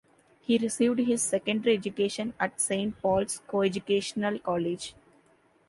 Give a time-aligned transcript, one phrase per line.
[0.39, 4.95] He received his secondary education at Saint Paul's Co-educational College.